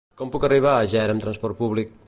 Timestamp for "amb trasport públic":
1.15-1.97